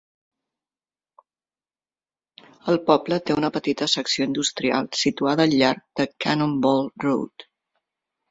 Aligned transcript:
El 2.73 2.79
poble 2.87 3.19
té 3.27 3.35
una 3.41 3.51
petita 3.57 3.89
secció 3.93 4.27
industrial 4.29 4.89
situada 5.01 5.47
al 5.49 5.53
llarg 5.61 5.83
de 6.01 6.07
Cannonball 6.25 6.91
Road. 7.07 7.47